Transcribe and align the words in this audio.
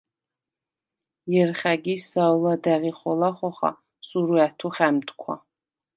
ჲერხ’ა̈გის 1.31 2.03
ზაუ̂ლადა̈ღი 2.11 2.91
ხოლა 2.97 3.29
ხოხა: 3.37 3.71
სურუ 4.07 4.35
ა̈თუ 4.45 4.69
ხა̈მთქუ̂ა. 4.75 5.35